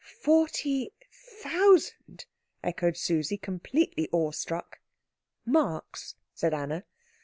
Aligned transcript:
"Forty 0.19 0.95
thousand!" 1.11 2.25
echoed 2.63 2.97
Susie, 2.97 3.37
completely 3.37 4.09
awestruck. 4.11 4.79
"Marks," 5.45 6.15
said 6.33 6.55
Anna. 6.55 6.85